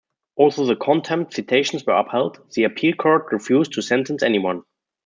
Although 0.35 0.65
the 0.65 0.75
contempt 0.75 1.35
citations 1.35 1.85
were 1.85 1.93
upheld, 1.93 2.41
the 2.55 2.63
appeal 2.63 2.95
court 2.95 3.27
refused 3.31 3.73
to 3.73 3.83
sentence 3.83 4.23
anyone. 4.23 4.63